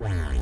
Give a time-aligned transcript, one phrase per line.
[0.00, 0.37] Wow.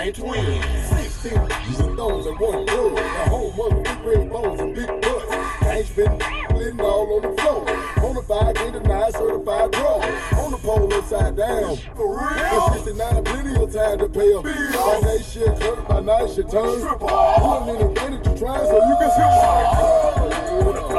[0.00, 0.64] ain't twins.
[0.88, 2.96] Six singles, those that want good.
[2.96, 5.30] The whole mother big red bones and big butts.
[5.60, 6.18] Tanks been
[6.48, 7.70] blitting all on the floor.
[7.70, 10.00] On Bonafide, can't deny, certified pro.
[10.40, 11.76] On the pole, upside down.
[11.96, 12.68] For real?
[12.68, 14.44] For 69, plenty of time to pay up.
[14.44, 16.80] By day shit, hurt, by night shit, turn.
[16.98, 20.89] Put a minute to try so you can see.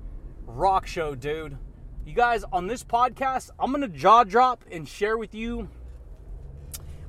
[0.47, 1.59] rock show, dude.
[2.05, 5.69] You guys, on this podcast, I'm going to jaw drop and share with you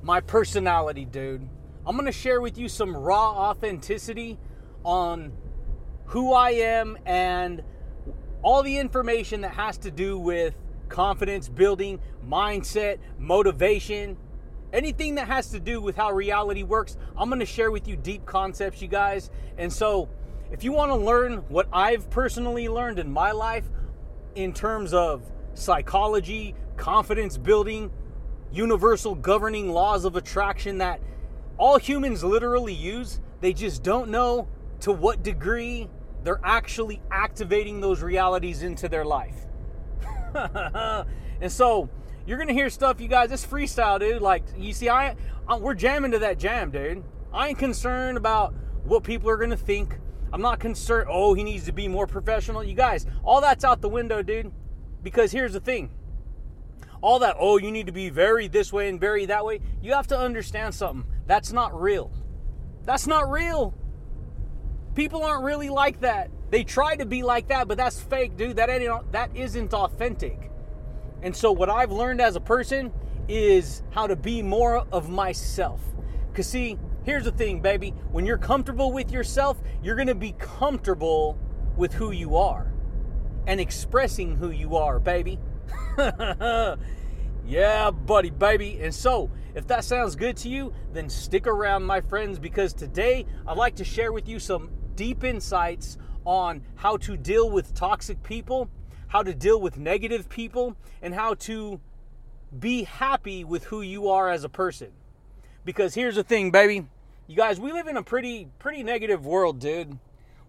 [0.02, 1.48] my personality, dude.
[1.86, 4.36] I'm going to share with you some raw authenticity
[4.84, 5.32] on
[6.06, 7.62] who I am and
[8.42, 10.54] all the information that has to do with
[10.88, 14.16] confidence building, mindset, motivation,
[14.72, 16.96] anything that has to do with how reality works.
[17.16, 19.30] I'm going to share with you deep concepts, you guys.
[19.56, 20.08] And so,
[20.50, 23.64] if you want to learn what I've personally learned in my life
[24.34, 25.22] in terms of
[25.54, 27.90] psychology, confidence building,
[28.50, 31.00] universal governing laws of attraction that
[31.58, 34.48] all humans literally use, they just don't know
[34.80, 35.88] to what degree
[36.24, 39.46] they're actually activating those realities into their life.
[41.40, 41.88] and so
[42.26, 43.32] you're gonna hear stuff, you guys.
[43.32, 44.20] It's freestyle, dude.
[44.20, 45.16] Like you see, I,
[45.46, 47.02] I we're jamming to that jam, dude.
[47.32, 48.54] I ain't concerned about
[48.84, 49.98] what people are gonna think.
[50.32, 51.08] I'm not concerned.
[51.10, 52.62] Oh, he needs to be more professional.
[52.62, 54.52] You guys, all that's out the window, dude.
[55.02, 55.90] Because here's the thing.
[57.00, 59.60] All that, oh, you need to be very this way and very that way.
[59.80, 61.06] You have to understand something.
[61.26, 62.10] That's not real.
[62.84, 63.74] That's not real.
[64.98, 66.28] People aren't really like that.
[66.50, 68.56] They try to be like that, but that's fake, dude.
[68.56, 70.50] That ain't that isn't authentic.
[71.22, 72.92] And so what I've learned as a person
[73.28, 75.80] is how to be more of myself.
[76.34, 77.94] Cause see, here's the thing, baby.
[78.10, 81.38] When you're comfortable with yourself, you're gonna be comfortable
[81.76, 82.72] with who you are
[83.46, 85.38] and expressing who you are, baby.
[87.46, 88.80] yeah, buddy, baby.
[88.82, 93.26] And so, if that sounds good to you, then stick around, my friends, because today
[93.46, 98.20] I'd like to share with you some deep insights on how to deal with toxic
[98.24, 98.68] people,
[99.06, 101.80] how to deal with negative people, and how to
[102.58, 104.88] be happy with who you are as a person.
[105.64, 106.84] Because here's the thing, baby.
[107.28, 109.96] You guys, we live in a pretty pretty negative world, dude.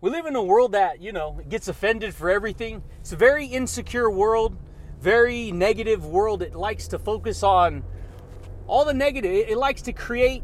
[0.01, 2.81] We live in a world that, you know, gets offended for everything.
[3.01, 4.57] It's a very insecure world,
[4.99, 6.41] very negative world.
[6.41, 7.83] It likes to focus on
[8.65, 9.31] all the negative.
[9.31, 10.41] It likes to create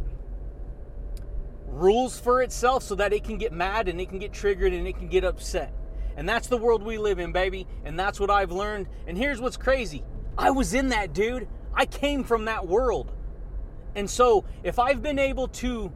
[1.67, 4.87] rules for itself so that it can get mad and it can get triggered and
[4.87, 5.73] it can get upset.
[6.17, 7.67] And that's the world we live in, baby.
[7.83, 8.87] And that's what I've learned.
[9.07, 10.03] And here's what's crazy
[10.37, 11.47] I was in that, dude.
[11.73, 13.11] I came from that world.
[13.95, 15.91] And so if I've been able to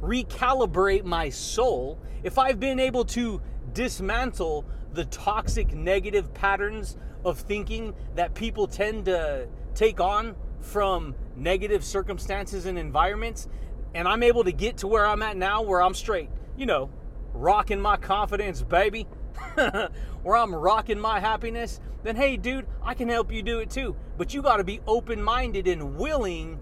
[0.00, 3.40] recalibrate my soul, if I've been able to
[3.72, 11.84] dismantle the toxic negative patterns of thinking that people tend to take on from negative
[11.84, 13.48] circumstances and environments,
[13.94, 16.90] and I'm able to get to where I'm at now, where I'm straight, you know,
[17.34, 19.06] rocking my confidence, baby,
[19.54, 23.96] where I'm rocking my happiness, then hey, dude, I can help you do it too.
[24.18, 26.58] But you got to be open minded and willing,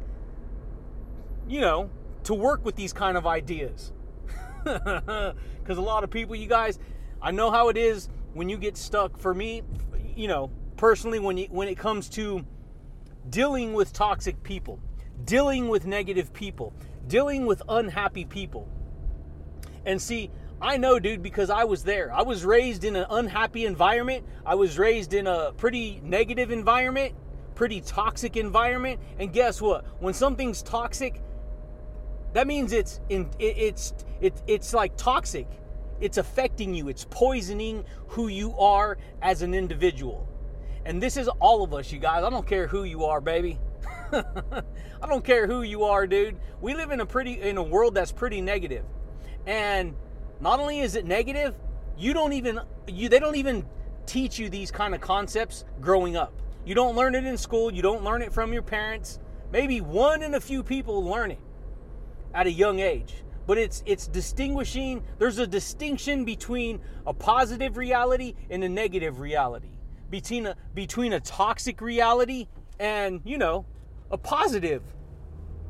[1.49, 1.91] you know,
[2.25, 3.93] to work with these kind of ideas.
[4.65, 6.81] Because a lot of people, you guys,
[7.23, 9.17] I know how it is when you get stuck.
[9.19, 9.63] For me,
[10.17, 12.45] you know, personally, when you, when it comes to
[13.29, 14.81] dealing with toxic people,
[15.25, 16.73] dealing with negative people,
[17.11, 18.69] dealing with unhappy people.
[19.85, 20.31] And see,
[20.63, 22.13] I know, dude, because I was there.
[22.13, 24.25] I was raised in an unhappy environment.
[24.47, 27.15] I was raised in a pretty negative environment,
[27.55, 29.01] pretty toxic environment.
[29.19, 29.85] And guess what?
[30.01, 31.21] When something's toxic,
[32.33, 35.49] that means it's in it, it's it, it's like toxic.
[36.01, 36.89] It's affecting you.
[36.89, 40.27] It's poisoning who you are as an individual.
[40.87, 42.23] And this is all of us, you guys.
[42.23, 43.59] I don't care who you are, baby.
[44.13, 46.37] I don't care who you are, dude.
[46.61, 48.85] We live in a pretty in a world that's pretty negative.
[49.47, 49.95] And
[50.41, 51.55] not only is it negative,
[51.97, 53.65] you don't even you they don't even
[54.07, 56.33] teach you these kind of concepts growing up.
[56.65, 59.21] You don't learn it in school, you don't learn it from your parents.
[59.53, 61.41] Maybe one in a few people learn it
[62.35, 63.15] at a young age.
[63.47, 69.79] But it's it's distinguishing there's a distinction between a positive reality and a negative reality.
[70.11, 72.49] Between a between a toxic reality
[72.79, 73.67] and, you know,
[74.11, 74.83] a positive,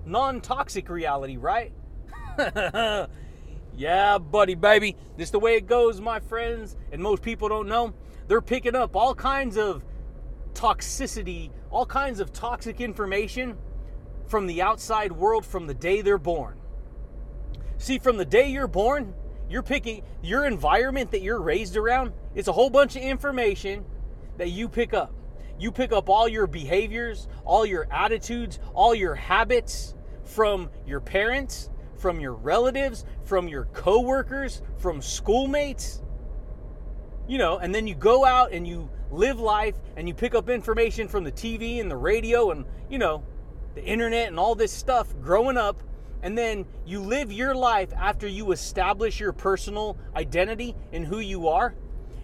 [0.05, 1.73] non toxic reality, right?
[3.77, 4.97] yeah, buddy, baby.
[5.17, 6.77] This the way it goes, my friends.
[6.93, 7.95] And most people don't know.
[8.29, 9.85] They're picking up all kinds of
[10.55, 13.57] toxicity, all kinds of toxic information
[14.27, 16.57] from the outside world from the day they're born.
[17.79, 19.15] See, from the day you're born,
[19.49, 23.85] you're picking your environment that you're raised around, it's a whole bunch of information
[24.39, 25.13] that you pick up.
[25.61, 31.69] You pick up all your behaviors, all your attitudes, all your habits from your parents,
[31.99, 36.01] from your relatives, from your coworkers, from schoolmates.
[37.29, 40.49] You know, and then you go out and you live life and you pick up
[40.49, 43.23] information from the TV and the radio and, you know,
[43.75, 45.83] the internet and all this stuff growing up.
[46.23, 51.49] And then you live your life after you establish your personal identity and who you
[51.49, 51.75] are.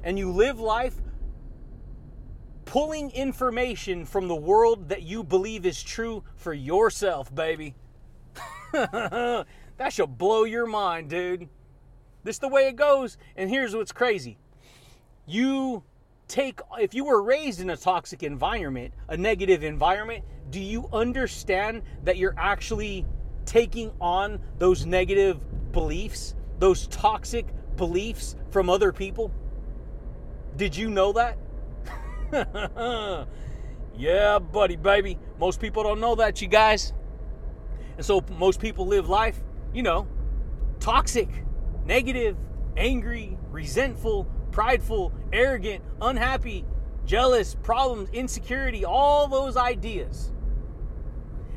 [0.02, 0.94] And you live life
[2.66, 7.75] pulling information from the world that you believe is true for yourself, baby.
[9.78, 11.49] That should blow your mind, dude.
[12.25, 13.18] This is the way it goes.
[13.37, 14.38] And here's what's crazy.
[15.26, 15.82] You
[16.28, 21.82] take if you were raised in a toxic environment, a negative environment, do you understand
[22.04, 23.04] that you're actually
[23.44, 27.46] taking on those negative beliefs, those toxic
[27.76, 29.30] beliefs from other people?
[30.56, 31.37] Did you know that?
[33.97, 35.18] yeah, buddy, baby.
[35.38, 36.92] Most people don't know that, you guys.
[37.97, 39.38] And so most people live life,
[39.73, 40.06] you know,
[40.80, 41.28] toxic,
[41.85, 42.37] negative,
[42.76, 46.64] angry, resentful, prideful, arrogant, unhappy,
[47.04, 50.33] jealous, problems, insecurity, all those ideas.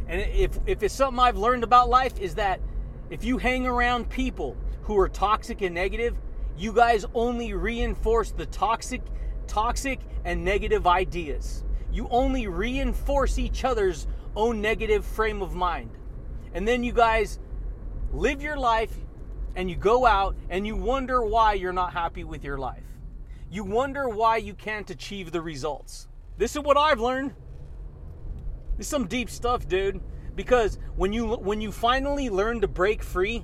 [0.08, 2.62] And if, if it's something I've learned about life is that
[3.10, 6.16] if you hang around people who are toxic and negative,
[6.58, 9.02] you guys only reinforce the toxic,
[9.50, 11.66] toxic and negative ideas.
[11.92, 15.90] You only reinforce each other's own negative frame of mind.
[16.54, 17.40] And then you guys
[18.14, 18.96] live your life
[19.56, 22.86] and you go out and you wonder why you're not happy with your life.
[23.52, 26.08] You wonder why you can't achieve the results.
[26.38, 27.34] This is what I've learned.
[28.78, 30.00] This is some deep stuff, dude.
[30.36, 33.44] Because when you when you finally learn to break free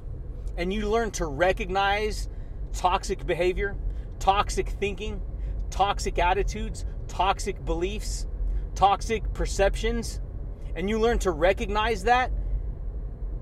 [0.55, 2.29] and you learn to recognize
[2.71, 3.75] toxic behavior,
[4.19, 5.21] toxic thinking,
[5.75, 8.27] toxic attitudes, toxic beliefs,
[8.75, 10.21] toxic perceptions,
[10.73, 12.31] and you learn to recognize that,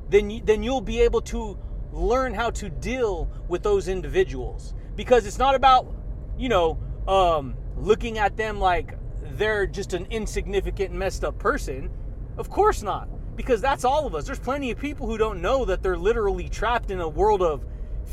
[0.09, 1.55] then you, then you'll be able to
[1.91, 4.73] learn how to deal with those individuals.
[4.95, 5.95] Because it's not about
[6.35, 8.97] you know um, looking at them like
[9.37, 11.91] they're just an insignificant messed up person.
[12.37, 14.25] Of course not because that's all of us.
[14.25, 17.63] There's plenty of people who don't know that they're literally trapped in a world of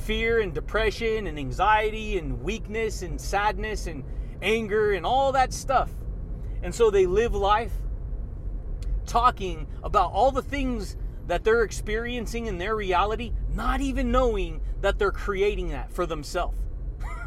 [0.00, 4.04] fear and depression and anxiety and weakness and sadness and
[4.42, 5.90] anger and all that stuff
[6.62, 7.72] and so they live life
[9.06, 14.98] talking about all the things that they're experiencing in their reality, not even knowing that
[14.98, 16.58] they're creating that for themselves.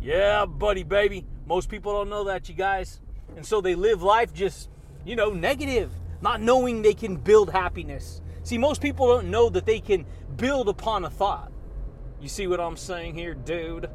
[0.00, 1.26] yeah, buddy, baby.
[1.46, 3.00] Most people don't know that, you guys.
[3.36, 4.68] And so they live life just,
[5.04, 5.90] you know, negative,
[6.20, 8.20] not knowing they can build happiness.
[8.42, 10.06] See, most people don't know that they can
[10.40, 11.52] build upon a thought.
[12.20, 13.90] You see what I'm saying here, dude?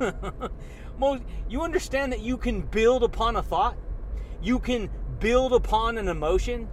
[0.98, 3.76] most, you understand that you can build upon a thought?
[4.42, 6.66] You can build upon an emotion?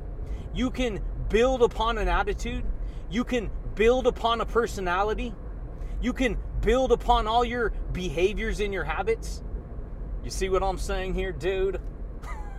[0.53, 2.63] You can build upon an attitude.
[3.11, 5.35] You can build upon a personality.
[6.01, 9.43] You can build upon all your behaviors and your habits.
[10.23, 11.81] You see what I'm saying here, dude?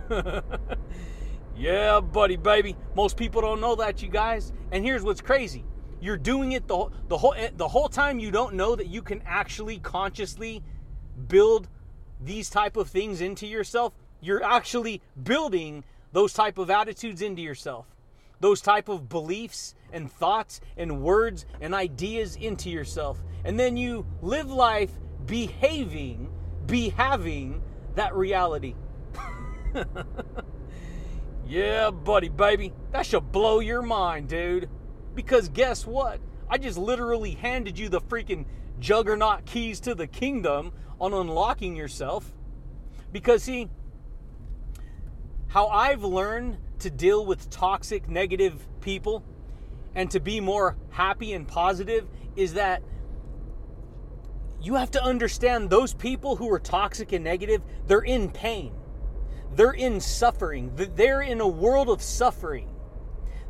[1.57, 2.75] yeah, buddy, baby.
[2.95, 4.53] Most people don't know that, you guys.
[4.71, 5.65] And here's what's crazy.
[6.01, 9.01] You're doing it the, the whole eh, the whole time you don't know that you
[9.01, 10.63] can actually consciously
[11.27, 11.67] build
[12.21, 13.93] these type of things into yourself.
[14.21, 17.85] You're actually building those type of attitudes into yourself.
[18.39, 23.21] Those type of beliefs and thoughts and words and ideas into yourself.
[23.43, 24.91] And then you live life
[25.25, 26.31] behaving
[26.65, 27.61] be having
[27.95, 28.75] that reality.
[31.49, 32.73] Yeah buddy baby.
[32.91, 34.69] That should blow your mind dude
[35.15, 38.45] because guess what i just literally handed you the freaking
[38.79, 42.33] juggernaut keys to the kingdom on unlocking yourself
[43.11, 43.69] because see
[45.49, 49.23] how I've learned to deal with toxic, negative people
[49.95, 52.83] and to be more happy and positive is that
[54.61, 58.73] you have to understand those people who are toxic and negative, they're in pain.
[59.55, 60.71] They're in suffering.
[60.75, 62.69] They're in a world of suffering.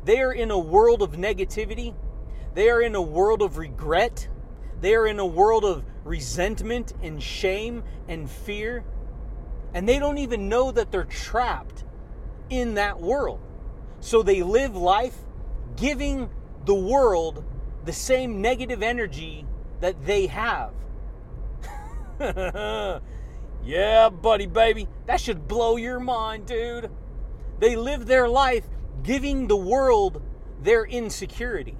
[0.05, 1.93] They are in a world of negativity.
[2.53, 4.27] They are in a world of regret.
[4.81, 8.83] They are in a world of resentment and shame and fear.
[9.73, 11.83] And they don't even know that they're trapped
[12.49, 13.39] in that world.
[13.99, 15.15] So they live life
[15.75, 16.29] giving
[16.65, 17.43] the world
[17.85, 19.45] the same negative energy
[19.81, 20.73] that they have.
[23.63, 24.87] yeah, buddy, baby.
[25.05, 26.89] That should blow your mind, dude.
[27.59, 28.65] They live their life
[29.03, 30.21] giving the world
[30.61, 31.77] their insecurity,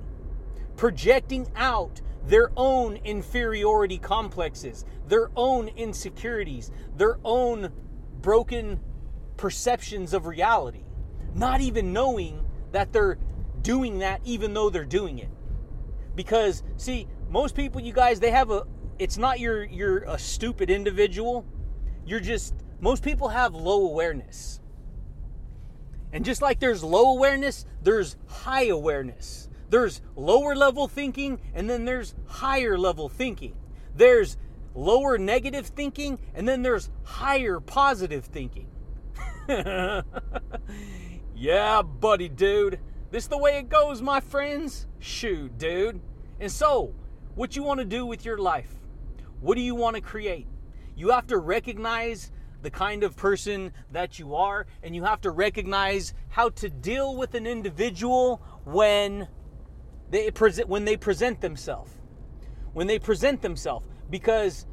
[0.77, 7.71] projecting out their own inferiority complexes, their own insecurities, their own
[8.21, 8.79] broken
[9.38, 10.83] perceptions of reality,
[11.33, 13.17] not even knowing that they're
[13.61, 15.29] doing that even though they're doing it.
[16.15, 18.65] Because see, most people you guys they have a
[18.99, 21.45] it's not you're you're a stupid individual.
[22.05, 24.59] You're just most people have low awareness.
[26.11, 29.47] And just like there's low awareness, there's high awareness.
[29.69, 33.55] There's lower level thinking and then there's higher level thinking.
[33.95, 34.37] There's
[34.73, 38.67] lower negative thinking and then there's higher positive thinking.
[41.35, 42.79] yeah, buddy, dude.
[43.11, 44.87] This is the way it goes, my friends.
[44.99, 45.99] Shoot, dude.
[46.39, 46.93] And so,
[47.35, 48.75] what you want to do with your life?
[49.41, 50.47] What do you want to create?
[50.95, 55.31] You have to recognize the kind of person that you are, and you have to
[55.31, 59.27] recognize how to deal with an individual when
[60.09, 61.91] they present when they present themselves.
[62.73, 64.65] When they present themselves, because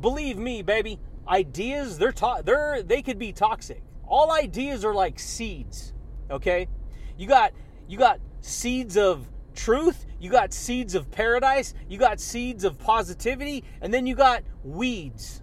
[0.00, 3.82] believe me, baby, ideas they're to- they're they could be toxic.
[4.06, 5.92] All ideas are like seeds.
[6.30, 6.68] Okay,
[7.16, 7.52] you got
[7.88, 13.64] you got seeds of truth, you got seeds of paradise, you got seeds of positivity,
[13.80, 15.42] and then you got weeds.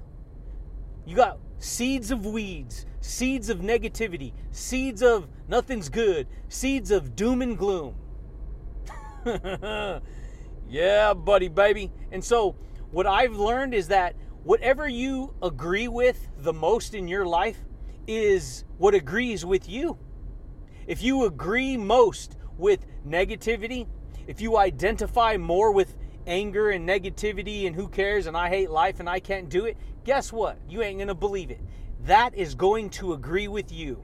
[1.05, 7.41] You got seeds of weeds, seeds of negativity, seeds of nothing's good, seeds of doom
[7.41, 7.95] and gloom.
[10.69, 11.91] yeah, buddy, baby.
[12.11, 12.55] And so,
[12.91, 17.57] what I've learned is that whatever you agree with the most in your life
[18.07, 19.99] is what agrees with you.
[20.87, 23.87] If you agree most with negativity,
[24.25, 28.99] if you identify more with anger and negativity and who cares and I hate life
[28.99, 29.77] and I can't do it,
[30.09, 30.57] guess what?
[30.67, 31.61] You ain't going to believe it.
[32.05, 34.01] That is going to agree with you.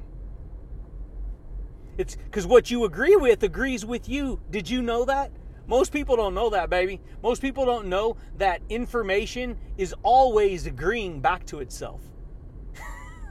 [1.98, 4.40] It's because what you agree with agrees with you.
[4.52, 5.32] Did you know that?
[5.66, 7.02] Most people don't know that, baby.
[7.24, 12.02] Most people don't know that information is always agreeing back to itself.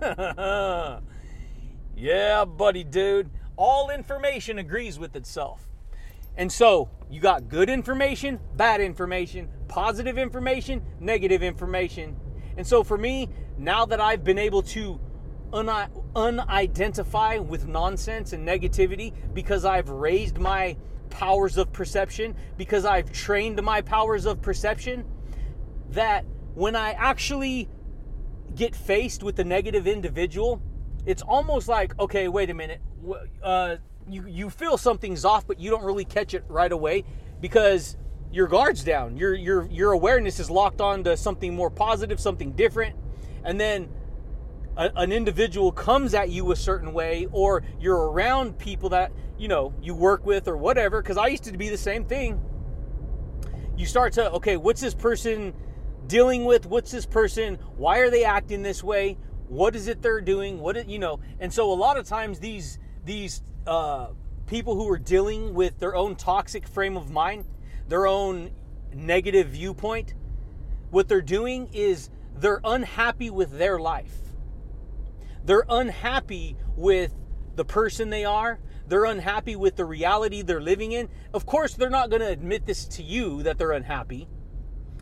[1.96, 3.30] yeah, buddy, dude.
[3.54, 5.68] All information agrees with itself.
[6.36, 12.16] And so you got good information, bad information, positive information, negative information.
[12.56, 15.00] And so for me, now that I've been able to
[15.52, 20.76] un- unidentify with nonsense and negativity because I've raised my
[21.10, 25.04] powers of perception, because I've trained my powers of perception,
[25.90, 27.68] that when I actually
[28.54, 30.60] get faced with a negative individual,
[31.06, 32.80] it's almost like, okay, wait a minute.
[33.42, 33.76] Uh,
[34.08, 37.04] you, you feel something's off, but you don't really catch it right away
[37.40, 37.96] because
[38.34, 39.16] your guard's down.
[39.16, 42.96] Your, your, your awareness is locked on to something more positive, something different.
[43.44, 43.88] And then
[44.76, 49.46] a, an individual comes at you a certain way, or you're around people that, you
[49.46, 51.00] know, you work with or whatever.
[51.00, 52.40] Because I used to be the same thing.
[53.76, 55.54] You start to, okay, what's this person
[56.08, 56.66] dealing with?
[56.66, 57.54] What's this person?
[57.76, 59.16] Why are they acting this way?
[59.46, 60.58] What is it they're doing?
[60.58, 64.08] What, you know, and so a lot of times these, these uh,
[64.48, 67.44] people who are dealing with their own toxic frame of mind,
[67.88, 68.50] their own
[68.92, 70.14] negative viewpoint,
[70.90, 74.14] what they're doing is they're unhappy with their life.
[75.44, 77.14] They're unhappy with
[77.56, 78.60] the person they are.
[78.86, 81.08] They're unhappy with the reality they're living in.
[81.32, 84.28] Of course, they're not going to admit this to you that they're unhappy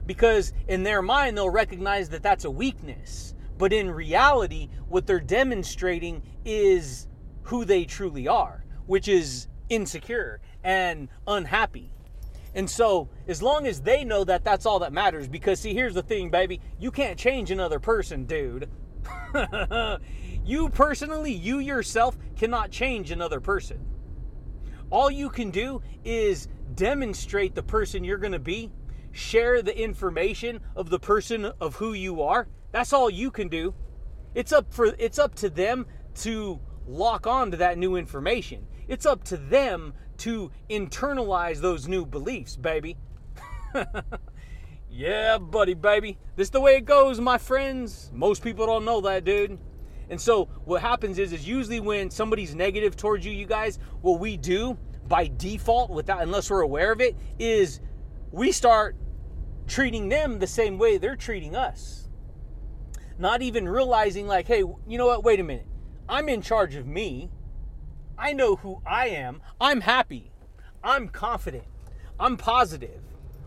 [0.06, 3.34] because in their mind, they'll recognize that that's a weakness.
[3.58, 7.08] But in reality, what they're demonstrating is
[7.42, 11.92] who they truly are, which is insecure and unhappy.
[12.54, 15.26] And so, as long as they know that, that's all that matters.
[15.26, 18.68] Because, see, here's the thing, baby you can't change another person, dude.
[20.44, 23.84] you personally, you yourself, cannot change another person.
[24.90, 28.70] All you can do is demonstrate the person you're going to be,
[29.12, 32.48] share the information of the person of who you are.
[32.72, 33.74] That's all you can do.
[34.34, 35.86] It's up for it's up to them
[36.16, 38.66] to lock on to that new information.
[38.88, 42.96] It's up to them to internalize those new beliefs, baby.
[44.90, 46.16] yeah, buddy, baby.
[46.36, 48.08] This is the way it goes, my friends.
[48.14, 49.58] Most people don't know that, dude.
[50.10, 54.20] And so what happens is is usually when somebody's negative towards you, you guys, what
[54.20, 57.80] we do by default without unless we're aware of it is
[58.30, 58.96] we start
[59.66, 62.08] treating them the same way they're treating us.
[63.18, 65.24] Not even realizing like, hey, you know what?
[65.24, 65.66] Wait a minute.
[66.08, 67.28] I'm in charge of me.
[68.22, 69.42] I know who I am.
[69.60, 70.30] I'm happy.
[70.84, 71.64] I'm confident.
[72.20, 73.02] I'm positive.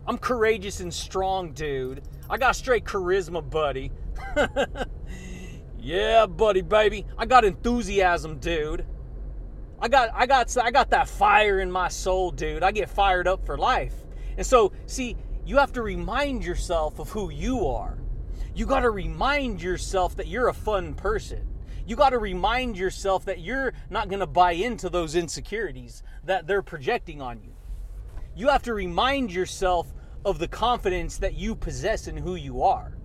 [0.06, 2.02] I'm courageous and strong, dude.
[2.28, 3.90] I got straight charisma, buddy.
[5.78, 7.06] yeah, buddy, baby.
[7.16, 8.84] I got enthusiasm, dude.
[9.80, 12.62] I got I got I got that fire in my soul, dude.
[12.62, 13.94] I get fired up for life.
[14.36, 17.96] And so, see, you have to remind yourself of who you are.
[18.54, 21.55] You got to remind yourself that you're a fun person
[21.86, 26.46] you got to remind yourself that you're not going to buy into those insecurities that
[26.46, 27.54] they're projecting on you.
[28.34, 29.94] You have to remind yourself
[30.24, 32.98] of the confidence that you possess in who you are.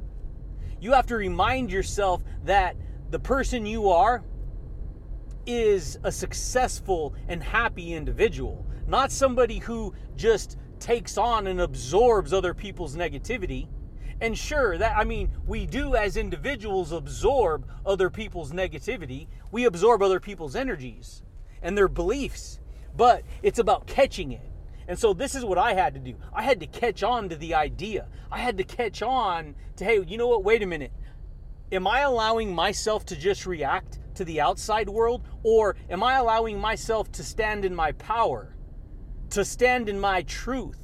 [0.79, 2.75] You have to remind yourself that
[3.11, 4.23] the person you are
[5.45, 12.55] is a successful and happy individual, not somebody who just takes on and absorbs other
[12.55, 13.67] people's negativity
[14.21, 19.27] and sure, that I mean, we do as individuals absorb other people's negativity.
[19.51, 21.23] We absorb other people's energies
[21.61, 22.59] and their beliefs.
[22.95, 24.41] but it's about catching it.
[24.87, 26.15] And so this is what I had to do.
[26.33, 28.07] I had to catch on to the idea.
[28.31, 30.43] I had to catch on to, hey, you know what?
[30.43, 30.91] Wait a minute.
[31.71, 35.25] Am I allowing myself to just react to the outside world?
[35.43, 38.55] Or am I allowing myself to stand in my power,
[39.29, 40.81] to stand in my truth,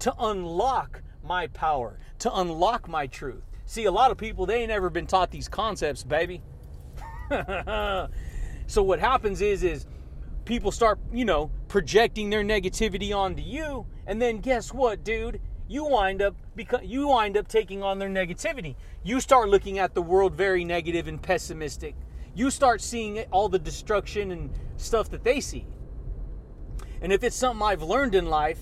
[0.00, 3.42] to unlock my power, to unlock my truth?
[3.66, 6.42] See, a lot of people, they ain't ever been taught these concepts, baby.
[7.30, 9.86] so what happens is, is
[10.44, 15.40] people start, you know, projecting their negativity onto you, and then guess what, dude?
[15.68, 18.74] You wind up because you wind up taking on their negativity.
[19.04, 21.94] You start looking at the world very negative and pessimistic.
[22.34, 25.66] You start seeing all the destruction and stuff that they see.
[27.02, 28.58] And if it's something I've learned in life,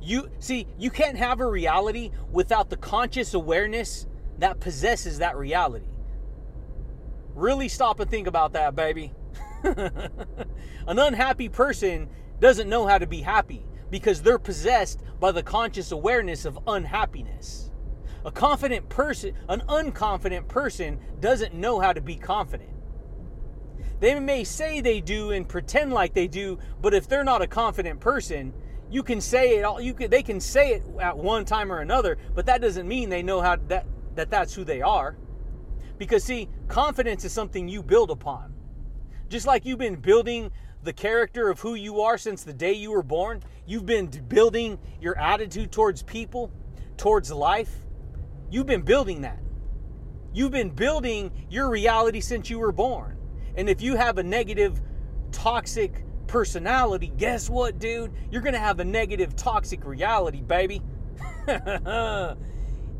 [0.00, 4.06] you see, you can't have a reality without the conscious awareness
[4.38, 5.86] that possesses that reality.
[7.34, 9.12] Really stop and think about that, baby.
[9.62, 12.08] An unhappy person
[12.40, 17.70] doesn't know how to be happy because they're possessed by the conscious awareness of unhappiness.
[18.24, 22.70] A confident person, an unconfident person doesn't know how to be confident.
[24.00, 27.46] They may say they do and pretend like they do, but if they're not a
[27.46, 28.54] confident person,
[28.90, 31.80] you can say it all you can they can say it at one time or
[31.80, 35.16] another, but that doesn't mean they know how that that that's who they are.
[35.98, 38.54] Because see, confidence is something you build upon.
[39.28, 40.50] Just like you've been building
[40.82, 44.78] the character of who you are since the day you were born, you've been building
[45.00, 46.50] your attitude towards people,
[46.96, 47.70] towards life.
[48.50, 49.38] You've been building that.
[50.32, 53.18] You've been building your reality since you were born.
[53.56, 54.80] And if you have a negative,
[55.32, 58.12] toxic personality, guess what, dude?
[58.30, 60.80] You're going to have a negative, toxic reality, baby.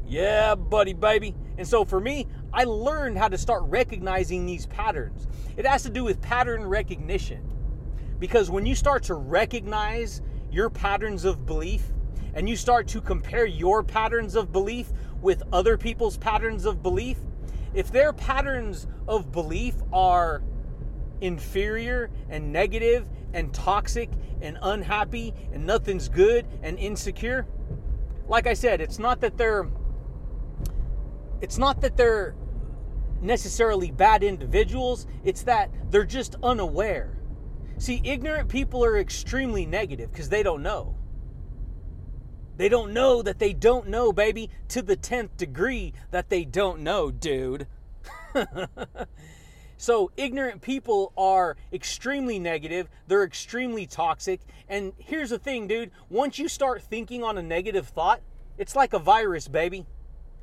[0.08, 1.36] yeah, buddy, baby.
[1.56, 5.28] And so for me, I learned how to start recognizing these patterns.
[5.56, 7.48] It has to do with pattern recognition.
[8.18, 11.84] Because when you start to recognize your patterns of belief
[12.34, 14.90] and you start to compare your patterns of belief
[15.22, 17.18] with other people's patterns of belief,
[17.74, 20.42] if their patterns of belief are
[21.20, 27.46] inferior and negative and toxic and unhappy and nothing's good and insecure,
[28.28, 29.68] like I said, it's not that they're
[31.40, 32.34] it's not that they're
[33.20, 37.18] necessarily bad individuals, it's that they're just unaware.
[37.78, 40.96] See, ignorant people are extremely negative because they don't know.
[42.56, 46.80] They don't know that they don't know, baby, to the 10th degree that they don't
[46.80, 47.66] know, dude.
[49.80, 54.42] so, ignorant people are extremely negative, they're extremely toxic.
[54.68, 58.20] And here's the thing, dude once you start thinking on a negative thought,
[58.58, 59.86] it's like a virus, baby.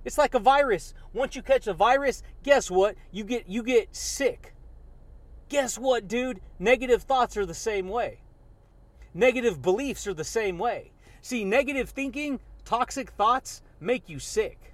[0.04, 0.96] It's like a virus.
[1.14, 2.96] Once you catch a virus, guess what?
[3.12, 4.56] You get you get sick.
[5.50, 6.42] Guess what, dude?
[6.58, 8.22] Negative thoughts are the same way.
[9.14, 10.94] Negative beliefs are the same way.
[11.22, 14.74] See, negative thinking, toxic thoughts make you sick.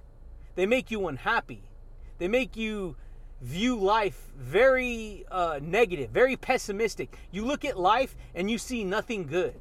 [0.54, 1.68] They make you unhappy.
[2.16, 2.96] They make you
[3.44, 7.16] view life very uh, negative, very pessimistic.
[7.30, 9.54] You look at life and you see nothing good.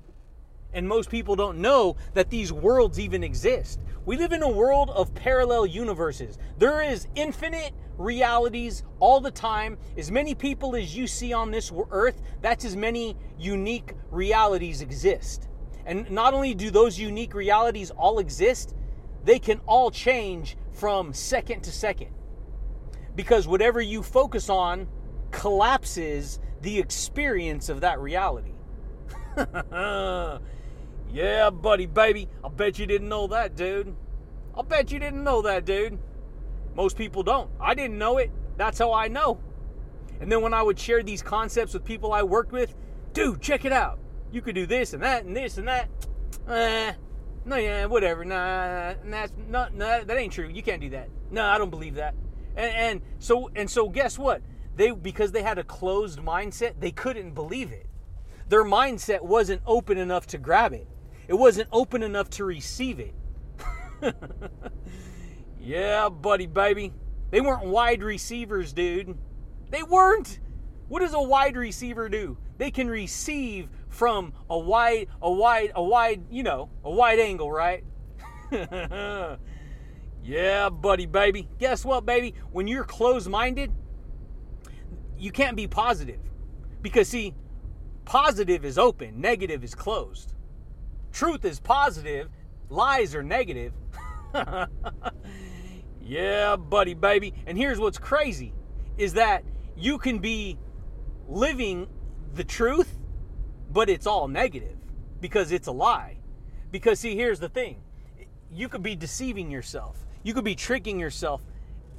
[0.73, 3.79] And most people don't know that these worlds even exist.
[4.05, 6.39] We live in a world of parallel universes.
[6.57, 9.77] There is infinite realities all the time.
[9.97, 15.47] As many people as you see on this earth, that's as many unique realities exist.
[15.85, 18.75] And not only do those unique realities all exist,
[19.25, 22.09] they can all change from second to second.
[23.15, 24.87] Because whatever you focus on
[25.31, 28.53] collapses the experience of that reality.
[31.13, 32.27] Yeah, buddy, baby.
[32.43, 33.95] I bet you didn't know that, dude.
[34.57, 35.99] I bet you didn't know that, dude.
[36.75, 37.51] Most people don't.
[37.59, 38.31] I didn't know it.
[38.57, 39.39] That's how I know.
[40.19, 42.73] And then when I would share these concepts with people I worked with,
[43.13, 43.99] dude, check it out.
[44.31, 45.87] You could do this and that and this and that.
[46.49, 46.93] Eh,
[47.45, 48.25] no, yeah, whatever.
[48.25, 50.47] Nah, that's not, nah, that ain't true.
[50.47, 51.09] You can't do that.
[51.29, 52.15] No, I don't believe that.
[52.55, 54.41] And, and so and so, guess what?
[54.75, 57.87] They because they had a closed mindset, they couldn't believe it.
[58.49, 60.87] Their mindset wasn't open enough to grab it.
[61.27, 63.13] It wasn't open enough to receive it.
[65.59, 66.93] yeah, buddy, baby.
[67.31, 69.17] They weren't wide receivers, dude.
[69.69, 70.39] They weren't.
[70.87, 72.37] What does a wide receiver do?
[72.57, 77.51] They can receive from a wide, a wide, a wide, you know, a wide angle,
[77.51, 77.83] right?
[80.23, 81.49] yeah, buddy, baby.
[81.59, 82.33] Guess what, baby?
[82.51, 83.71] When you're closed minded,
[85.17, 86.19] you can't be positive.
[86.81, 87.33] Because, see,
[88.05, 90.33] positive is open, negative is closed.
[91.11, 92.29] Truth is positive,
[92.69, 93.73] lies are negative.
[96.01, 97.33] yeah, buddy, baby.
[97.45, 98.53] And here's what's crazy
[98.97, 99.43] is that
[99.75, 100.57] you can be
[101.27, 101.87] living
[102.33, 102.99] the truth,
[103.71, 104.77] but it's all negative
[105.21, 106.17] because it's a lie.
[106.71, 107.81] Because, see, here's the thing
[108.51, 111.41] you could be deceiving yourself, you could be tricking yourself.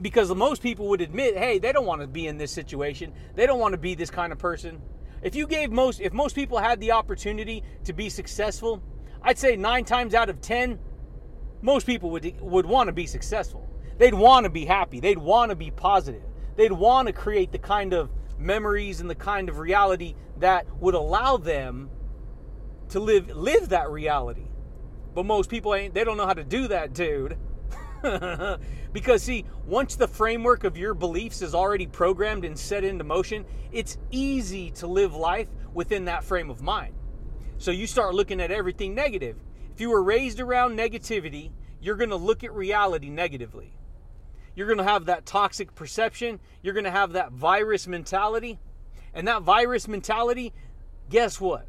[0.01, 3.13] Because most people would admit, hey, they don't want to be in this situation.
[3.37, 4.83] They don't want to be this kind of person.
[5.23, 8.83] If you gave most, if most people had the opportunity to be successful,
[9.23, 10.81] I'd say nine times out of ten,
[11.63, 13.69] most people would would want to be successful.
[13.97, 15.01] They'd want to be happy.
[15.01, 16.23] They'd want to be positive.
[16.57, 20.95] They'd want to create the kind of memories and the kind of reality that would
[20.95, 21.89] allow them
[22.91, 24.49] to live live that reality.
[25.15, 27.39] But most people ain't they don't know how to do that, dude.
[28.93, 33.45] because see, once the framework of your beliefs is already programmed and set into motion,
[33.73, 36.95] it's easy to live life within that frame of mind.
[37.59, 39.37] So you start looking at everything negative.
[39.73, 43.77] If you were raised around negativity, you're going to look at reality negatively.
[44.55, 48.59] You're going to have that toxic perception, you're going to have that virus mentality.
[49.15, 50.53] And that virus mentality,
[51.09, 51.67] guess what?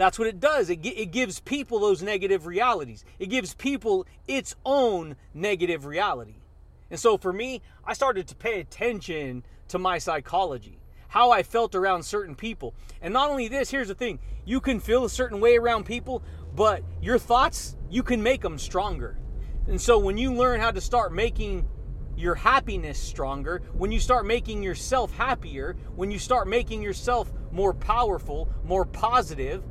[0.00, 0.70] That's what it does.
[0.70, 3.04] It, it gives people those negative realities.
[3.18, 6.36] It gives people its own negative reality.
[6.90, 11.74] And so for me, I started to pay attention to my psychology, how I felt
[11.74, 12.74] around certain people.
[13.02, 16.22] And not only this, here's the thing you can feel a certain way around people,
[16.56, 19.18] but your thoughts, you can make them stronger.
[19.68, 21.68] And so when you learn how to start making
[22.16, 27.74] your happiness stronger, when you start making yourself happier, when you start making yourself more
[27.74, 29.62] powerful, more positive,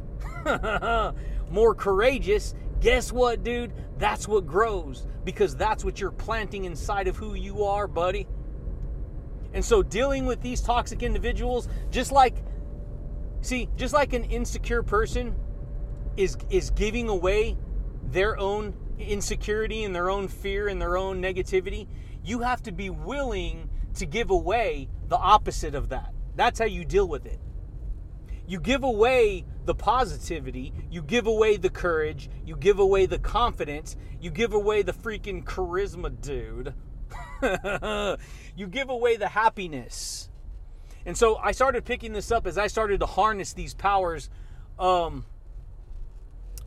[1.51, 3.73] more courageous, guess what, dude?
[3.97, 8.27] That's what grows because that's what you're planting inside of who you are, buddy.
[9.53, 12.35] And so dealing with these toxic individuals, just like
[13.41, 15.35] see, just like an insecure person
[16.17, 17.57] is is giving away
[18.03, 21.87] their own insecurity and their own fear and their own negativity,
[22.23, 26.13] you have to be willing to give away the opposite of that.
[26.35, 27.39] That's how you deal with it.
[28.49, 33.95] You give away the positivity, you give away the courage, you give away the confidence,
[34.19, 36.73] you give away the freaking charisma, dude.
[38.55, 40.31] you give away the happiness.
[41.05, 44.31] And so I started picking this up as I started to harness these powers
[44.79, 45.25] um,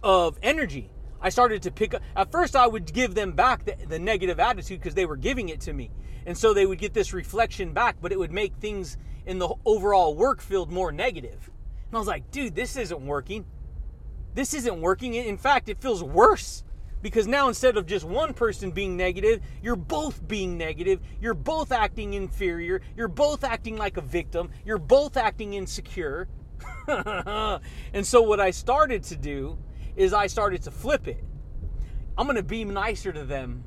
[0.05, 0.89] of energy.
[1.21, 2.03] I started to pick up.
[2.15, 5.49] At first, I would give them back the, the negative attitude because they were giving
[5.49, 5.91] it to me.
[6.27, 9.53] And so they would get this reflection back, but it would make things in the
[9.65, 11.51] overall work field more negative.
[11.93, 13.45] And I was like, dude, this isn't working.
[14.33, 15.13] This isn't working.
[15.13, 16.65] In fact, it feels worse
[17.03, 21.01] because now instead of just one person being negative, you're both being negative.
[21.21, 22.81] You're both acting inferior.
[22.97, 24.49] You're both acting like a victim.
[24.65, 26.29] You're both acting insecure.
[26.89, 29.59] and so, what I started to do
[29.95, 31.23] is I started to flip it.
[32.17, 33.65] I'm going to be nicer to them.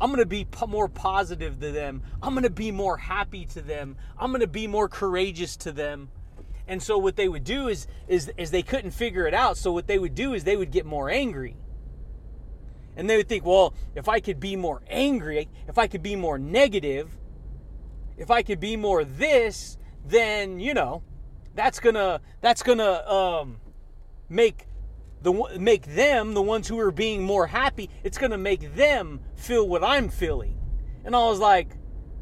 [0.00, 2.04] I'm going to be more positive to them.
[2.22, 3.96] I'm going to be more happy to them.
[4.16, 6.10] I'm going to be more courageous to them.
[6.66, 9.56] And so what they would do is, is, is they couldn't figure it out.
[9.56, 11.56] So what they would do is they would get more angry.
[12.96, 16.16] And they would think, well, if I could be more angry, if I could be
[16.16, 17.18] more negative,
[18.16, 21.02] if I could be more this, then you know,
[21.54, 23.56] that's gonna that's gonna um,
[24.28, 24.66] make
[25.22, 27.90] the make them the ones who are being more happy.
[28.04, 30.58] It's gonna make them feel what I'm feeling.
[31.04, 31.76] And I was like,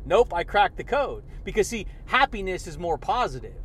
[0.07, 3.62] nope, I cracked the code because see, happiness is more positive.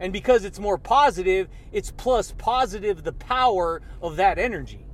[0.00, 4.86] And because it's more positive, it's plus positive the power of that energy.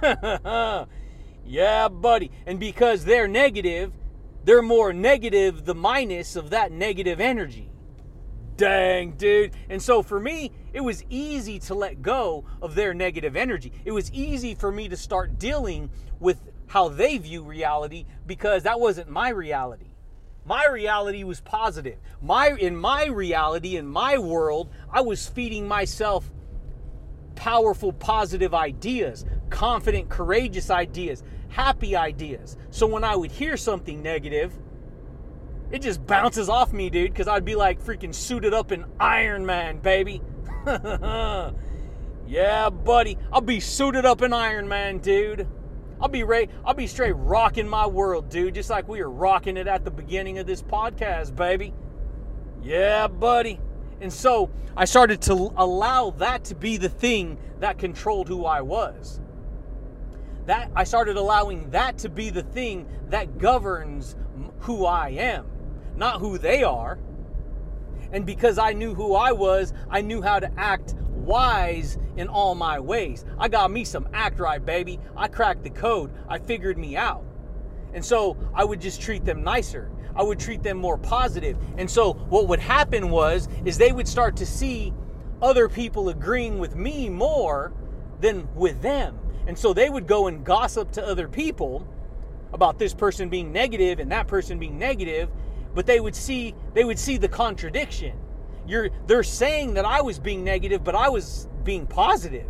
[1.44, 2.30] yeah, buddy.
[2.46, 3.92] And because they're negative,
[4.44, 7.70] they're more negative the minus of that negative energy.
[8.56, 9.52] Dang, dude.
[9.68, 13.72] And so for me, it was easy to let go of their negative energy.
[13.84, 18.80] It was easy for me to start dealing with how they view reality because that
[18.80, 19.87] wasn't my reality.
[20.48, 21.98] My reality was positive.
[22.22, 26.30] My in my reality in my world, I was feeding myself
[27.34, 32.56] powerful positive ideas, confident courageous ideas, happy ideas.
[32.70, 34.54] So when I would hear something negative,
[35.70, 39.44] it just bounces off me, dude, cuz I'd be like freaking suited up in Iron
[39.44, 40.22] Man, baby.
[42.26, 43.18] yeah, buddy.
[43.30, 45.46] I'll be suited up in Iron Man, dude.
[46.00, 46.50] I'll be ready.
[46.64, 49.90] I'll be straight rocking my world, dude, just like we were rocking it at the
[49.90, 51.74] beginning of this podcast, baby.
[52.62, 53.60] Yeah, buddy.
[54.00, 58.60] And so I started to allow that to be the thing that controlled who I
[58.60, 59.20] was.
[60.46, 64.14] That I started allowing that to be the thing that governs
[64.60, 65.46] who I am,
[65.96, 66.98] not who they are.
[68.12, 72.54] And because I knew who I was, I knew how to act wise in all
[72.54, 73.24] my ways.
[73.38, 74.98] I got me some act right, baby.
[75.16, 76.10] I cracked the code.
[76.28, 77.24] I figured me out.
[77.92, 79.90] And so I would just treat them nicer.
[80.16, 81.56] I would treat them more positive.
[81.76, 84.92] And so what would happen was is they would start to see
[85.40, 87.72] other people agreeing with me more
[88.20, 89.18] than with them.
[89.46, 91.86] And so they would go and gossip to other people
[92.52, 95.30] about this person being negative and that person being negative,
[95.78, 98.18] but they would see they would see the contradiction.
[98.66, 102.48] You're they're saying that I was being negative, but I was being positive.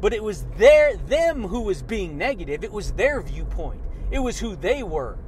[0.00, 2.64] But it was their them who was being negative.
[2.64, 3.82] It was their viewpoint.
[4.10, 5.18] It was who they were.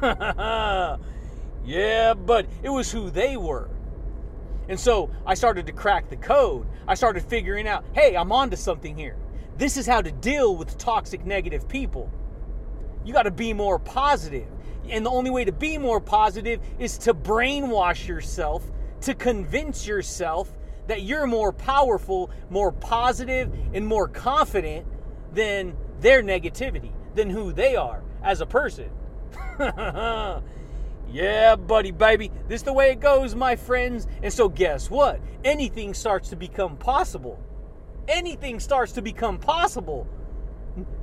[1.66, 3.68] yeah, but it was who they were.
[4.70, 6.66] And so I started to crack the code.
[6.88, 9.18] I started figuring out, hey, I'm onto something here.
[9.58, 12.10] This is how to deal with toxic negative people.
[13.04, 14.46] You got to be more positive.
[14.88, 18.64] And the only way to be more positive is to brainwash yourself,
[19.02, 20.50] to convince yourself
[20.88, 24.86] that you're more powerful, more positive, and more confident
[25.32, 28.90] than their negativity, than who they are as a person.
[31.12, 32.30] yeah, buddy, baby.
[32.48, 34.08] This is the way it goes, my friends.
[34.22, 35.20] And so, guess what?
[35.44, 37.38] Anything starts to become possible.
[38.08, 40.08] Anything starts to become possible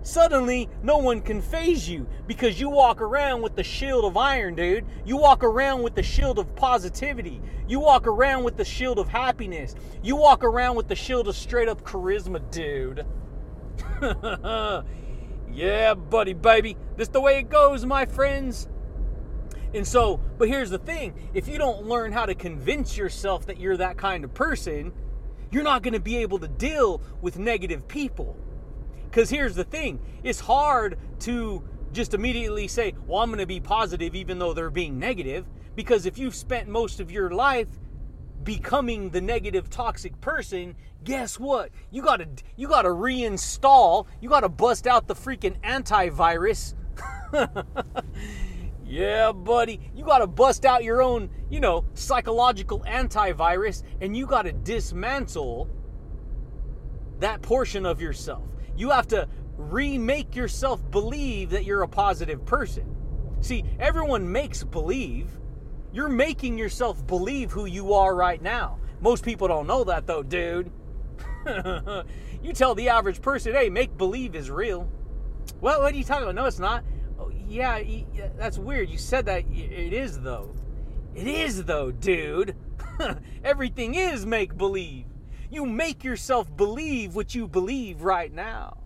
[0.01, 4.55] suddenly no one can phase you because you walk around with the shield of iron,
[4.55, 4.85] dude.
[5.05, 7.41] You walk around with the shield of positivity.
[7.67, 9.75] You walk around with the shield of happiness.
[10.01, 13.05] You walk around with the shield of straight up charisma, dude.
[15.51, 16.77] yeah, buddy, baby.
[16.95, 18.67] This the way it goes, my friends.
[19.73, 23.59] And so, but here's the thing if you don't learn how to convince yourself that
[23.59, 24.93] you're that kind of person,
[25.51, 28.37] you're not going to be able to deal with negative people.
[29.17, 33.60] Because here's the thing it's hard to just immediately say, well, I'm going to be
[33.60, 35.47] positive even though they're being negative.
[35.75, 37.67] Because if you've spent most of your life
[38.43, 44.30] becoming the negative toxic person guess what you got to you got to reinstall you
[44.30, 46.75] got to bust out the freaking antivirus
[48.86, 54.25] yeah buddy you got to bust out your own you know psychological antivirus and you
[54.25, 55.67] got to dismantle
[57.19, 58.43] that portion of yourself
[58.77, 62.95] you have to remake yourself believe that you're a positive person.
[63.41, 65.29] See, everyone makes believe.
[65.91, 68.79] You're making yourself believe who you are right now.
[69.01, 70.71] Most people don't know that though, dude.
[72.43, 74.89] you tell the average person, hey, make believe is real.
[75.61, 76.35] Well, what are you talking about?
[76.35, 76.83] No, it's not.
[77.19, 77.81] Oh, yeah,
[78.37, 78.89] that's weird.
[78.89, 79.45] You said that.
[79.49, 80.53] It is, though.
[81.15, 82.55] It is, though, dude.
[83.43, 85.05] Everything is make believe.
[85.49, 88.77] You make yourself believe what you believe right now.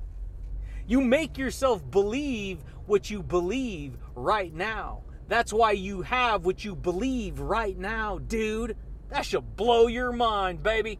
[0.85, 5.03] You make yourself believe what you believe right now.
[5.27, 8.75] That's why you have what you believe right now, dude.
[9.09, 10.99] That should blow your mind, baby.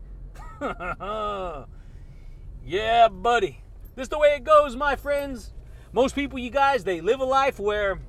[2.66, 3.62] yeah, buddy.
[3.96, 5.54] This is the way it goes, my friends.
[5.92, 8.00] Most people, you guys, they live a life where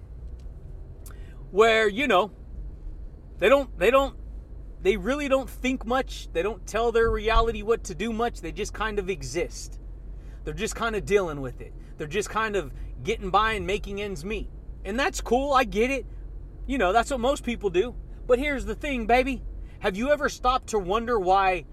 [1.50, 2.30] where, you know,
[3.38, 4.16] they don't they don't
[4.82, 6.28] they really don't think much.
[6.32, 8.40] They don't tell their reality what to do much.
[8.40, 9.78] They just kind of exist.
[10.44, 11.72] They're just kind of dealing with it.
[11.98, 12.72] They're just kind of
[13.04, 14.50] getting by and making ends meet.
[14.84, 15.52] And that's cool.
[15.52, 16.04] I get it.
[16.66, 17.94] You know, that's what most people do.
[18.26, 19.42] But here's the thing, baby.
[19.80, 21.64] Have you ever stopped to wonder why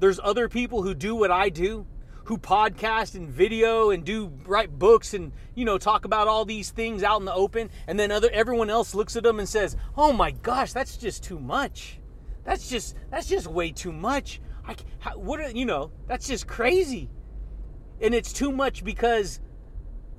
[0.00, 1.86] there's other people who do what I do?
[2.28, 6.68] Who podcast and video and do write books and you know talk about all these
[6.68, 7.70] things out in the open.
[7.86, 11.24] And then other everyone else looks at them and says oh my gosh that's just
[11.24, 11.98] too much.
[12.44, 14.42] That's just that's just way too much.
[14.66, 17.08] I, how, what are, you know that's just crazy.
[17.98, 19.40] And it's too much because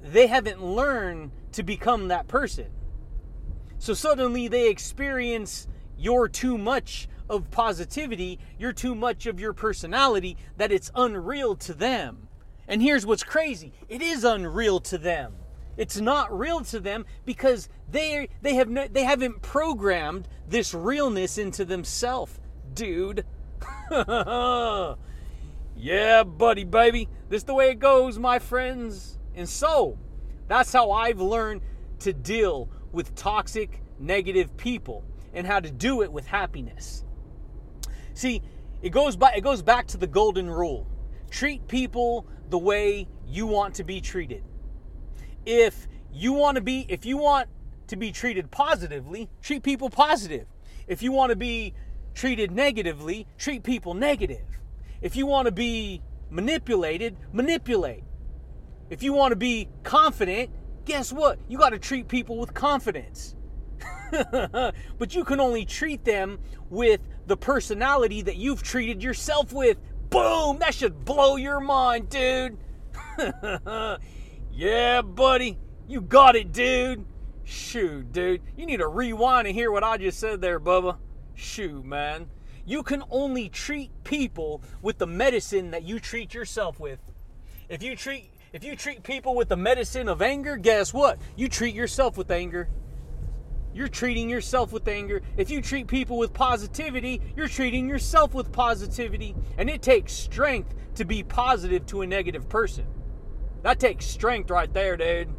[0.01, 2.71] they haven't learned to become that person.
[3.77, 10.37] So suddenly they experience your too much of positivity, you're too much of your personality
[10.57, 12.27] that it's unreal to them.
[12.67, 15.33] And here's what's crazy it is unreal to them.
[15.77, 21.37] It's not real to them because they they have no, they haven't programmed this realness
[21.37, 22.39] into themselves,
[22.73, 23.25] dude.
[25.75, 27.07] yeah, buddy, baby.
[27.29, 29.17] This is the way it goes, my friends.
[29.35, 29.97] And so,
[30.47, 31.61] that's how I've learned
[31.99, 37.05] to deal with toxic, negative people and how to do it with happiness.
[38.19, 38.41] See,
[38.81, 40.85] it goes by it goes back to the golden rule.
[41.31, 44.43] Treat people the way you want to be treated.
[45.45, 47.47] If you want to be if you want
[47.87, 50.47] to be treated positively, treat people positive.
[50.85, 51.73] If you want to be
[52.13, 54.59] treated negatively, treat people negative.
[55.01, 58.03] If you want to be manipulated, manipulate.
[58.89, 60.49] If you want to be confident,
[60.83, 61.39] guess what?
[61.47, 63.37] You got to treat people with confidence.
[64.11, 66.39] but you can only treat them
[66.69, 66.99] with
[67.29, 69.77] the personality that you've treated yourself with.
[70.09, 70.59] Boom!
[70.59, 72.57] That should blow your mind, dude.
[74.51, 75.57] yeah, buddy.
[75.87, 77.05] You got it, dude.
[77.43, 78.41] Shoot, dude.
[78.57, 80.97] You need to rewind and hear what I just said there, Bubba.
[81.35, 82.27] Shoot, man.
[82.65, 86.99] You can only treat people with the medicine that you treat yourself with.
[87.69, 91.19] If you treat if you treat people with the medicine of anger, guess what?
[91.35, 92.67] You treat yourself with anger.
[93.73, 95.21] You're treating yourself with anger.
[95.37, 99.35] If you treat people with positivity, you're treating yourself with positivity.
[99.57, 102.85] And it takes strength to be positive to a negative person.
[103.61, 105.29] That takes strength right there, dude.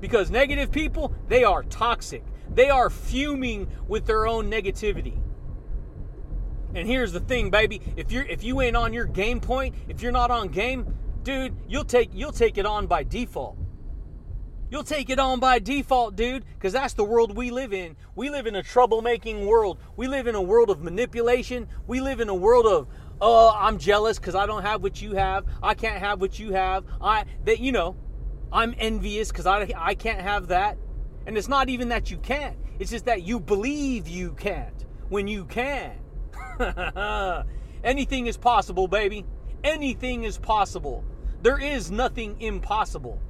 [0.00, 2.24] Because negative people, they are toxic.
[2.52, 5.20] They are fuming with their own negativity.
[6.74, 7.80] And here's the thing, baby.
[7.96, 11.56] If you're if you ain't on your game point, if you're not on game, dude,
[11.66, 13.56] you'll take you'll take it on by default.
[14.68, 17.94] You'll take it on by default, dude, because that's the world we live in.
[18.16, 19.78] We live in a troublemaking world.
[19.96, 21.68] We live in a world of manipulation.
[21.86, 22.88] We live in a world of,
[23.20, 25.44] oh, I'm jealous because I don't have what you have.
[25.62, 26.84] I can't have what you have.
[27.00, 27.96] I that you know,
[28.52, 30.78] I'm envious because I I can't have that.
[31.26, 32.56] And it's not even that you can't.
[32.80, 35.96] It's just that you believe you can't when you can.
[37.84, 39.24] Anything is possible, baby.
[39.62, 41.04] Anything is possible.
[41.42, 43.20] There is nothing impossible.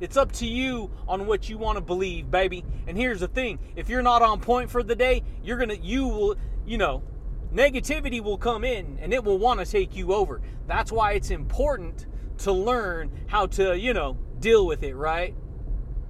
[0.00, 2.64] It's up to you on what you want to believe, baby.
[2.86, 5.78] And here's the thing if you're not on point for the day, you're going to,
[5.78, 6.36] you will,
[6.66, 7.02] you know,
[7.52, 10.40] negativity will come in and it will want to take you over.
[10.66, 12.06] That's why it's important
[12.38, 15.34] to learn how to, you know, deal with it, right?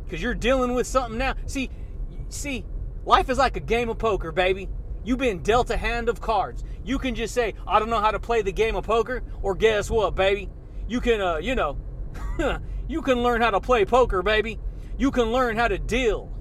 [0.05, 1.35] Because you're dealing with something now.
[1.47, 1.71] See,
[2.29, 2.65] see,
[3.05, 4.69] life is like a game of poker, baby.
[5.05, 6.65] You've been dealt a hand of cards.
[6.85, 9.55] You can just say, I don't know how to play the game of poker, or
[9.55, 10.51] guess what, baby?
[10.87, 11.79] You can, uh, you know,
[12.89, 14.59] you can learn how to play poker, baby.
[14.97, 16.33] You can learn how to deal.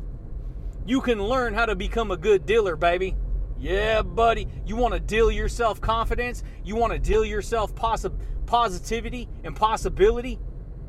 [0.86, 3.16] You can learn how to become a good dealer, baby.
[3.60, 4.48] Yeah, buddy.
[4.66, 6.44] You want to deal yourself confidence?
[6.64, 10.40] You want to deal yourself possi- positivity and possibility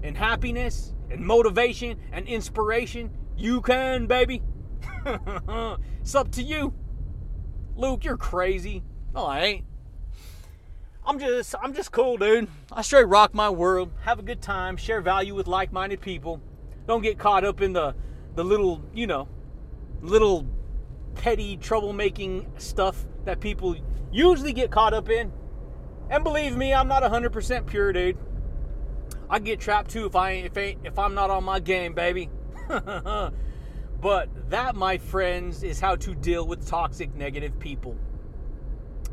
[0.03, 3.11] and happiness and motivation and inspiration?
[3.37, 4.43] You can, baby.
[6.01, 6.75] it's up to you.
[7.75, 8.85] Luke, you're crazy.
[9.15, 9.65] No, I ain't.
[11.09, 12.49] I'm just I'm just cool, dude.
[12.71, 16.43] I straight rock my world, have a good time, share value with like-minded people.
[16.87, 17.95] Don't get caught up in the
[18.35, 19.27] the little, you know,
[20.03, 20.47] little
[21.15, 23.75] petty troublemaking stuff that people
[24.13, 25.33] usually get caught up in.
[26.11, 28.19] And believe me, I'm not 100% pure, dude.
[29.31, 32.29] I get trapped too if I if ain't if I'm not on my game, baby.
[32.69, 37.97] but that, my friends, is how to deal with toxic negative people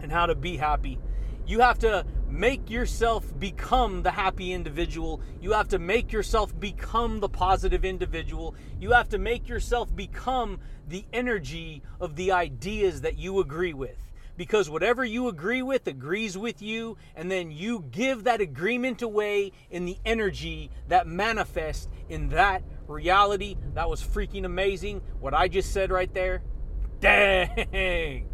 [0.02, 1.00] and how to be happy.
[1.48, 5.22] You have to make yourself become the happy individual.
[5.42, 8.56] You have to make yourself become the positive individual.
[8.80, 13.98] You have to make yourself become the energy of the ideas that you agree with.
[14.38, 19.54] Because whatever you agree with agrees with you, and then you give that agreement away
[19.70, 23.56] in the energy that manifests in that reality.
[23.76, 25.02] That was freaking amazing.
[25.22, 26.42] What I just said right there.
[27.00, 28.28] Dang.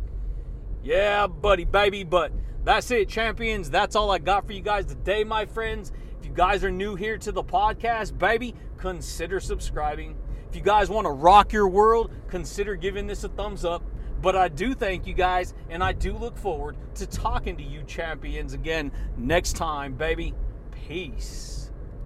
[0.83, 2.03] Yeah, buddy, baby.
[2.03, 2.31] But
[2.63, 3.69] that's it, champions.
[3.69, 5.91] That's all I got for you guys today, my friends.
[6.19, 10.15] If you guys are new here to the podcast, baby, consider subscribing.
[10.49, 13.83] If you guys want to rock your world, consider giving this a thumbs up.
[14.21, 17.83] But I do thank you guys, and I do look forward to talking to you
[17.83, 20.35] champions again next time, baby.
[20.87, 21.60] Peace.